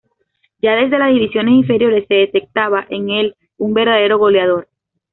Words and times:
Ya 0.63 0.73
desde 0.77 0.97
las 0.97 1.13
divisiones 1.13 1.53
inferiores 1.53 2.05
se 2.07 2.15
detectaba 2.15 2.87
en 2.89 3.11
el 3.11 3.35
un 3.59 3.75
verdadero 3.75 4.17
goleador. 4.17 4.67